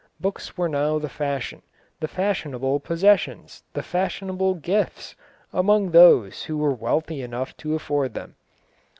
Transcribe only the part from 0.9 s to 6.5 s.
the fashion, the fashionable possessions, the fashionable gifts, among those